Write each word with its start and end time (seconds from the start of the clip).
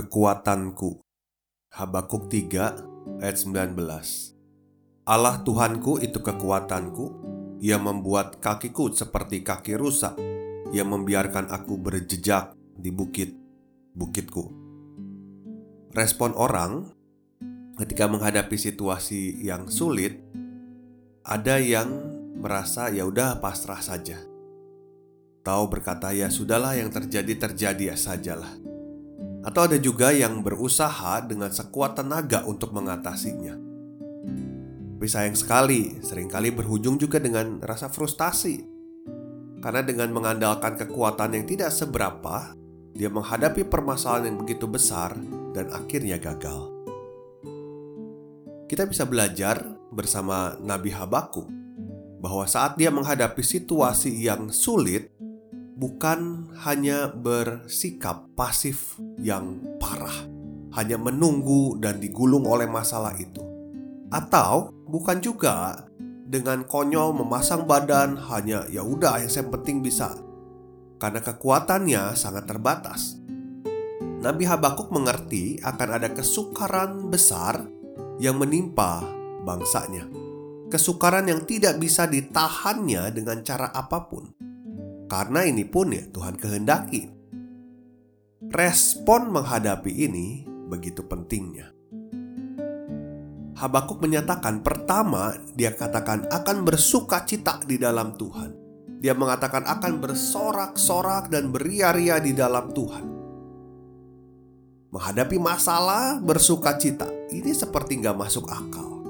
Kekuatanku. 0.00 0.96
Habakuk 1.76 2.32
3 2.32 3.20
ayat 3.20 3.36
19 3.36 3.76
Allah 5.04 5.44
Tuhanku 5.44 6.00
itu 6.00 6.24
kekuatanku. 6.24 7.04
Ia 7.60 7.76
membuat 7.76 8.40
kakiku 8.40 8.88
seperti 8.96 9.44
kaki 9.44 9.76
rusa 9.76 10.16
Ia 10.72 10.88
membiarkan 10.88 11.52
aku 11.52 11.76
berjejak 11.76 12.56
di 12.80 12.88
bukit 12.88 13.36
bukitku. 13.92 14.48
Respon 15.92 16.32
orang 16.32 16.88
ketika 17.76 18.08
menghadapi 18.08 18.56
situasi 18.56 19.44
yang 19.44 19.68
sulit 19.68 20.16
ada 21.28 21.60
yang 21.60 21.92
merasa 22.40 22.88
ya 22.88 23.04
udah 23.04 23.36
pasrah 23.36 23.84
saja. 23.84 24.16
Tahu 25.44 25.64
berkata 25.68 26.16
ya 26.16 26.32
sudahlah 26.32 26.72
yang 26.80 26.88
terjadi 26.88 27.36
terjadi 27.36 27.92
ya 27.92 27.96
sajalah 28.00 28.69
atau 29.40 29.64
ada 29.64 29.80
juga 29.80 30.12
yang 30.12 30.44
berusaha 30.44 31.24
dengan 31.24 31.48
sekuat 31.48 31.96
tenaga 31.96 32.44
untuk 32.44 32.76
mengatasinya. 32.76 33.56
Tapi 35.00 35.08
sayang 35.08 35.32
sekali, 35.32 35.96
sering 36.04 36.28
kali 36.28 36.52
berujung 36.52 37.00
juga 37.00 37.16
dengan 37.16 37.56
rasa 37.64 37.88
frustasi. 37.88 38.60
Karena 39.64 39.80
dengan 39.80 40.12
mengandalkan 40.12 40.76
kekuatan 40.76 41.40
yang 41.40 41.44
tidak 41.48 41.72
seberapa, 41.72 42.52
dia 42.92 43.08
menghadapi 43.08 43.64
permasalahan 43.64 44.28
yang 44.28 44.38
begitu 44.44 44.68
besar 44.68 45.16
dan 45.56 45.72
akhirnya 45.72 46.20
gagal. 46.20 46.68
Kita 48.68 48.84
bisa 48.84 49.08
belajar 49.08 49.64
bersama 49.88 50.60
Nabi 50.60 50.92
Habakuk 50.92 51.48
bahwa 52.20 52.44
saat 52.44 52.76
dia 52.76 52.92
menghadapi 52.92 53.40
situasi 53.40 54.12
yang 54.20 54.52
sulit, 54.52 55.08
bukan 55.80 56.52
hanya 56.60 57.08
bersikap 57.08 58.28
pasif 58.36 59.00
yang 59.16 59.64
parah, 59.80 60.28
hanya 60.76 61.00
menunggu 61.00 61.80
dan 61.80 61.96
digulung 61.96 62.44
oleh 62.44 62.68
masalah 62.68 63.16
itu, 63.16 63.40
atau 64.12 64.68
bukan 64.84 65.24
juga 65.24 65.88
dengan 66.28 66.68
konyol 66.68 67.16
memasang 67.16 67.64
badan 67.64 68.20
hanya 68.28 68.68
ya 68.68 68.84
udah 68.84 69.24
yang 69.24 69.48
penting 69.48 69.80
bisa 69.80 70.14
karena 71.00 71.24
kekuatannya 71.24 72.12
sangat 72.12 72.44
terbatas. 72.44 73.16
Nabi 74.20 74.44
Habakuk 74.44 74.92
mengerti 74.92 75.56
akan 75.64 75.88
ada 75.96 76.12
kesukaran 76.12 77.08
besar 77.08 77.64
yang 78.20 78.36
menimpa 78.36 79.00
bangsanya. 79.48 80.04
Kesukaran 80.68 81.26
yang 81.26 81.48
tidak 81.48 81.80
bisa 81.80 82.04
ditahannya 82.04 83.10
dengan 83.16 83.40
cara 83.40 83.72
apa 83.72 84.06
pun. 84.06 84.29
Karena 85.10 85.42
ini 85.42 85.66
pun 85.66 85.90
ya 85.90 86.06
Tuhan 86.06 86.38
kehendaki. 86.38 87.10
Respon 88.46 89.34
menghadapi 89.34 89.90
ini 89.90 90.46
begitu 90.70 91.02
pentingnya. 91.02 91.74
Habakuk 93.58 93.98
menyatakan 93.98 94.62
pertama 94.62 95.34
dia 95.58 95.74
katakan 95.74 96.30
akan 96.30 96.62
bersuka 96.62 97.26
cita 97.26 97.58
di 97.66 97.74
dalam 97.74 98.14
Tuhan. 98.14 98.54
Dia 99.02 99.18
mengatakan 99.18 99.66
akan 99.66 99.98
bersorak-sorak 99.98 101.26
dan 101.26 101.50
beria-ria 101.50 102.22
di 102.22 102.30
dalam 102.30 102.70
Tuhan. 102.70 103.04
Menghadapi 104.94 105.42
masalah 105.42 106.22
bersuka 106.22 106.78
cita 106.78 107.10
ini 107.34 107.50
seperti 107.50 107.98
nggak 107.98 108.14
masuk 108.14 108.46
akal. 108.46 109.02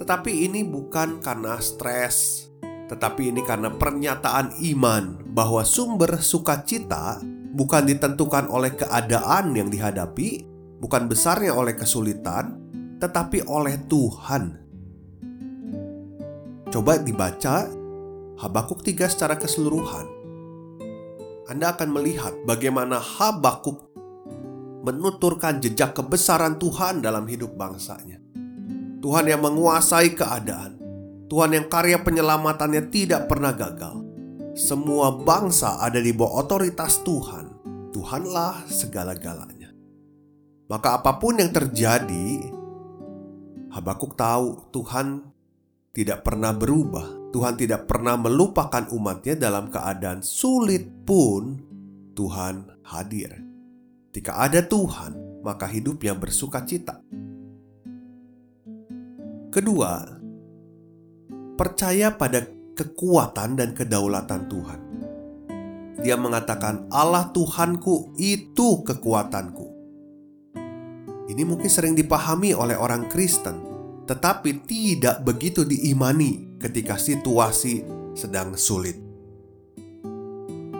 Tetapi 0.00 0.48
ini 0.48 0.64
bukan 0.64 1.20
karena 1.20 1.60
stres 1.60 2.48
tetapi 2.86 3.34
ini 3.34 3.42
karena 3.42 3.74
pernyataan 3.74 4.54
iman 4.74 5.26
bahwa 5.34 5.66
sumber 5.66 6.22
sukacita 6.22 7.18
bukan 7.56 7.88
ditentukan 7.88 8.46
oleh 8.46 8.76
keadaan 8.76 9.56
yang 9.58 9.72
dihadapi, 9.72 10.44
bukan 10.78 11.10
besarnya 11.10 11.56
oleh 11.56 11.74
kesulitan, 11.74 12.60
tetapi 13.02 13.42
oleh 13.48 13.80
Tuhan. 13.90 14.44
Coba 16.70 17.00
dibaca 17.00 17.66
Habakuk 18.36 18.84
3 18.84 19.08
secara 19.08 19.40
keseluruhan. 19.40 20.04
Anda 21.48 21.72
akan 21.72 21.88
melihat 21.88 22.36
bagaimana 22.44 23.00
Habakuk 23.00 23.88
menuturkan 24.84 25.58
jejak 25.58 25.96
kebesaran 25.96 26.60
Tuhan 26.60 27.00
dalam 27.00 27.24
hidup 27.26 27.56
bangsanya. 27.56 28.20
Tuhan 29.00 29.26
yang 29.26 29.40
menguasai 29.40 30.12
keadaan, 30.12 30.75
Tuhan 31.26 31.50
yang 31.54 31.66
karya 31.66 31.98
penyelamatannya 32.02 32.88
tidak 32.90 33.26
pernah 33.26 33.50
gagal. 33.50 34.02
Semua 34.56 35.12
bangsa 35.12 35.82
ada 35.82 35.98
di 35.98 36.14
bawah 36.14 36.46
otoritas 36.46 37.02
Tuhan. 37.02 37.52
Tuhanlah 37.90 38.64
segala-galanya. 38.70 39.74
Maka 40.66 40.98
apa 40.98 41.18
pun 41.18 41.38
yang 41.38 41.50
terjadi, 41.50 42.56
Habakuk 43.76 44.16
tahu 44.16 44.72
Tuhan 44.72 45.20
tidak 45.92 46.24
pernah 46.24 46.56
berubah. 46.56 47.28
Tuhan 47.28 47.60
tidak 47.60 47.84
pernah 47.84 48.16
melupakan 48.16 48.88
umatnya 48.88 49.36
dalam 49.36 49.68
keadaan 49.68 50.24
sulit 50.24 50.88
pun 51.04 51.60
Tuhan 52.16 52.80
hadir. 52.88 53.36
Jika 54.16 54.48
ada 54.48 54.64
Tuhan, 54.64 55.44
maka 55.44 55.68
hidupnya 55.68 56.16
bersuka 56.16 56.64
cita. 56.64 57.04
Kedua, 59.52 60.15
percaya 61.56 62.12
pada 62.14 62.44
kekuatan 62.76 63.56
dan 63.56 63.72
kedaulatan 63.72 64.46
Tuhan. 64.46 64.80
Dia 66.04 66.20
mengatakan, 66.20 66.86
"Allah 66.92 67.32
Tuhanku 67.32 68.14
itu 68.20 68.84
kekuatanku." 68.84 69.66
Ini 71.26 71.42
mungkin 71.42 71.66
sering 71.66 71.98
dipahami 71.98 72.54
oleh 72.54 72.78
orang 72.78 73.10
Kristen, 73.10 73.58
tetapi 74.06 74.62
tidak 74.68 75.26
begitu 75.26 75.66
diimani 75.66 76.60
ketika 76.62 76.94
situasi 76.94 77.82
sedang 78.14 78.54
sulit. 78.54 78.94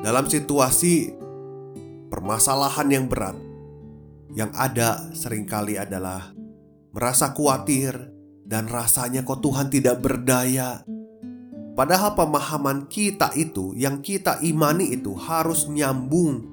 Dalam 0.06 0.30
situasi 0.30 1.10
permasalahan 2.06 2.86
yang 2.86 3.10
berat, 3.10 3.34
yang 4.38 4.54
ada 4.54 5.10
sering 5.10 5.42
kali 5.42 5.74
adalah 5.74 6.30
merasa 6.94 7.34
khawatir, 7.34 8.15
dan 8.46 8.70
rasanya 8.70 9.26
kok 9.26 9.42
Tuhan 9.42 9.68
tidak 9.68 9.98
berdaya. 10.00 10.86
Padahal 11.76 12.16
pemahaman 12.16 12.88
kita 12.88 13.36
itu, 13.36 13.76
yang 13.76 14.00
kita 14.00 14.40
imani 14.40 14.96
itu 14.96 15.12
harus 15.12 15.68
nyambung, 15.68 16.46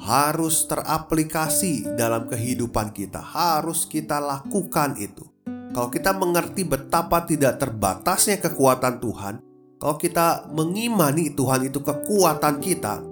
harus 0.00 0.64
teraplikasi 0.64 1.84
dalam 2.00 2.30
kehidupan 2.30 2.96
kita, 2.96 3.20
harus 3.20 3.84
kita 3.84 4.22
lakukan 4.22 4.96
itu. 4.96 5.26
Kalau 5.74 5.90
kita 5.90 6.16
mengerti 6.16 6.64
betapa 6.64 7.26
tidak 7.28 7.60
terbatasnya 7.60 8.40
kekuatan 8.40 9.02
Tuhan, 9.02 9.34
kalau 9.76 10.00
kita 10.00 10.48
mengimani 10.54 11.34
Tuhan 11.34 11.68
itu 11.68 11.84
kekuatan 11.84 12.56
kita, 12.62 13.04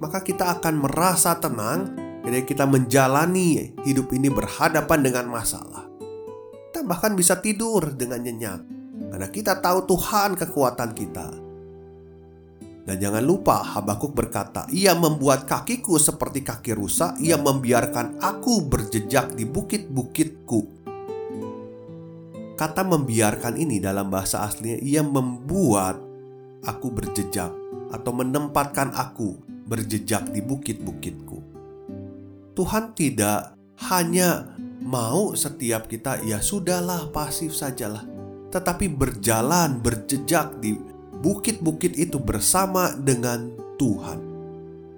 maka 0.00 0.24
kita 0.24 0.56
akan 0.56 0.80
merasa 0.80 1.36
tenang 1.36 1.92
ketika 2.24 2.46
kita 2.56 2.64
menjalani 2.64 3.76
hidup 3.84 4.08
ini 4.16 4.32
berhadapan 4.32 5.04
dengan 5.04 5.28
masalah 5.28 5.89
bahkan 6.90 7.14
bisa 7.14 7.38
tidur 7.38 7.94
dengan 7.94 8.18
nyenyak 8.18 8.60
karena 9.14 9.28
kita 9.30 9.62
tahu 9.62 9.86
Tuhan 9.86 10.34
kekuatan 10.34 10.90
kita. 10.90 11.28
Dan 12.80 12.96
jangan 12.98 13.22
lupa 13.22 13.62
Habakuk 13.62 14.18
berkata, 14.18 14.66
Ia 14.74 14.98
membuat 14.98 15.46
kakiku 15.46 15.94
seperti 16.00 16.42
kaki 16.42 16.74
rusa, 16.74 17.14
Ia 17.22 17.38
membiarkan 17.38 18.18
aku 18.18 18.66
berjejak 18.66 19.38
di 19.38 19.46
bukit-bukitku. 19.46 20.82
Kata 22.58 22.82
membiarkan 22.82 23.54
ini 23.54 23.78
dalam 23.78 24.10
bahasa 24.10 24.42
aslinya, 24.42 24.82
Ia 24.82 25.06
membuat 25.06 26.02
aku 26.66 26.90
berjejak 26.90 27.52
atau 27.94 28.10
menempatkan 28.10 28.90
aku 28.90 29.38
berjejak 29.70 30.34
di 30.34 30.42
bukit-bukitku. 30.42 31.38
Tuhan 32.58 32.90
tidak 32.98 33.54
hanya 33.86 34.58
mau 34.90 35.38
setiap 35.38 35.86
kita 35.86 36.18
ya 36.26 36.42
sudahlah 36.42 37.14
pasif 37.14 37.54
sajalah 37.54 38.02
tetapi 38.50 38.90
berjalan 38.90 39.78
berjejak 39.78 40.58
di 40.58 40.74
bukit-bukit 41.22 41.94
itu 41.94 42.18
bersama 42.18 42.90
dengan 42.98 43.54
Tuhan. 43.78 44.18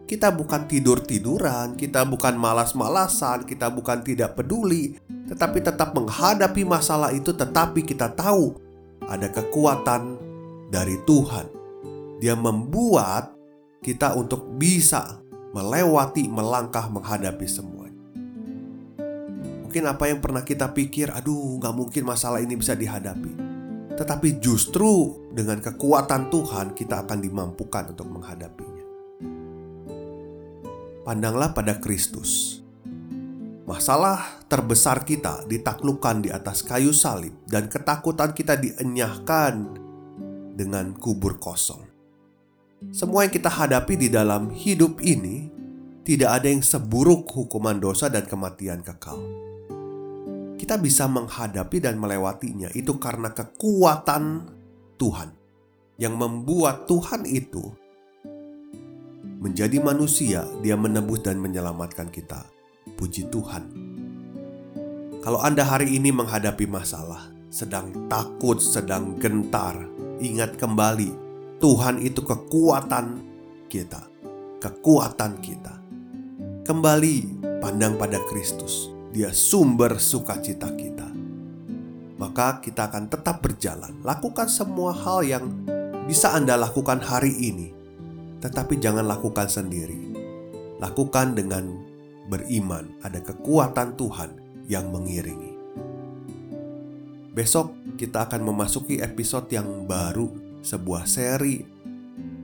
Kita 0.09 0.29
bukan 0.33 0.69
tidur-tiduran, 0.69 1.77
kita 1.77 2.05
bukan 2.05 2.37
malas-malasan, 2.37 3.49
kita 3.49 3.73
bukan 3.73 4.05
tidak 4.05 4.37
peduli, 4.37 4.97
tetapi 5.29 5.65
tetap 5.65 5.97
menghadapi 5.97 6.65
masalah 6.69 7.13
itu. 7.17 7.33
Tetapi 7.33 7.81
kita 7.85 8.13
tahu 8.13 8.57
ada 9.09 9.29
kekuatan 9.33 10.21
dari 10.69 11.01
Tuhan. 11.09 11.47
Dia 12.21 12.37
membuat 12.37 13.33
kita 13.81 14.13
untuk 14.15 14.53
bisa 14.61 15.21
melewati, 15.57 16.29
melangkah, 16.29 16.93
menghadapi 16.93 17.49
semua. 17.49 17.82
Mungkin 19.73 19.89
apa 19.89 20.05
yang 20.05 20.21
pernah 20.21 20.45
kita 20.45 20.69
pikir, 20.77 21.09
aduh, 21.17 21.57
nggak 21.57 21.73
mungkin 21.73 22.05
masalah 22.05 22.45
ini 22.45 22.61
bisa 22.61 22.77
dihadapi. 22.77 23.33
Tetapi 23.97 24.37
justru 24.37 25.17
dengan 25.33 25.65
kekuatan 25.65 26.29
Tuhan, 26.29 26.77
kita 26.77 27.09
akan 27.09 27.17
dimampukan 27.25 27.97
untuk 27.97 28.05
menghadapi. 28.05 28.69
Pandanglah 31.09 31.57
pada 31.57 31.81
Kristus. 31.81 32.61
Masalah 33.65 34.45
terbesar 34.45 35.09
kita 35.09 35.49
ditaklukkan 35.49 36.21
di 36.21 36.29
atas 36.29 36.61
kayu 36.61 36.93
salib 36.93 37.33
dan 37.49 37.73
ketakutan 37.73 38.37
kita 38.37 38.61
dienyahkan 38.61 39.73
dengan 40.53 40.93
kubur 41.01 41.41
kosong. 41.41 41.81
Semua 42.93 43.25
yang 43.25 43.33
kita 43.33 43.49
hadapi 43.49 43.97
di 43.97 44.13
dalam 44.13 44.53
hidup 44.53 45.01
ini 45.01 45.49
tidak 46.05 46.45
ada 46.45 46.53
yang 46.53 46.61
seburuk 46.61 47.25
hukuman 47.33 47.81
dosa 47.81 48.13
dan 48.13 48.29
kematian 48.29 48.85
kekal. 48.85 49.42
Kita 50.63 50.79
bisa 50.79 51.11
menghadapi 51.11 51.83
dan 51.83 51.99
melewatinya 51.99 52.71
itu 52.71 52.95
karena 53.03 53.35
kekuatan 53.35 54.47
Tuhan 54.95 55.35
yang 55.99 56.15
membuat 56.15 56.87
Tuhan 56.87 57.27
itu 57.27 57.75
menjadi 59.43 59.83
manusia, 59.83 60.47
Dia 60.63 60.79
menebus 60.79 61.27
dan 61.27 61.43
menyelamatkan 61.43 62.15
kita. 62.15 62.47
Puji 62.95 63.27
Tuhan. 63.27 63.75
Kalau 65.19 65.43
Anda 65.43 65.67
hari 65.67 65.99
ini 65.99 66.15
menghadapi 66.15 66.71
masalah, 66.71 67.27
sedang 67.51 68.07
takut, 68.07 68.63
sedang 68.63 69.19
gentar, 69.19 69.75
ingat 70.23 70.63
kembali, 70.63 71.11
Tuhan 71.59 71.99
itu 71.99 72.23
kekuatan 72.23 73.19
kita, 73.67 74.07
kekuatan 74.63 75.43
kita. 75.43 75.75
Kembali 76.63 77.43
pandang 77.59 77.99
pada 77.99 78.23
Kristus, 78.31 78.92
Dia 79.13 79.31
sumber 79.31 80.01
sukacita 80.01 80.73
kita. 80.73 81.09
Maka 82.17 82.65
kita 82.65 82.89
akan 82.89 83.13
tetap 83.13 83.45
berjalan, 83.45 84.01
lakukan 84.01 84.49
semua 84.49 84.97
hal 84.97 85.21
yang 85.27 85.45
bisa 86.09 86.33
Anda 86.33 86.57
lakukan 86.57 87.03
hari 87.03 87.35
ini 87.37 87.83
tetapi 88.43 88.83
jangan 88.83 89.07
lakukan 89.07 89.47
sendiri. 89.47 90.11
Lakukan 90.83 91.39
dengan 91.39 91.79
beriman, 92.27 92.99
ada 93.07 93.23
kekuatan 93.23 93.95
Tuhan 93.95 94.31
yang 94.67 94.91
mengiringi. 94.91 95.55
Besok 97.33 97.95
kita 97.95 98.27
akan 98.27 98.43
memasuki 98.43 98.99
episode 98.99 99.47
yang 99.55 99.87
baru, 99.87 100.27
sebuah 100.67 101.07
seri. 101.07 101.63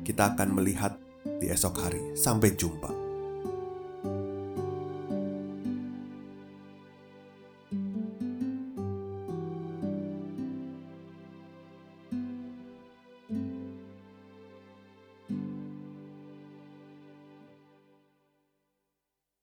Kita 0.06 0.32
akan 0.32 0.48
melihat 0.54 0.96
di 1.42 1.50
esok 1.50 1.74
hari. 1.82 2.02
Sampai 2.14 2.54
jumpa. 2.54 3.07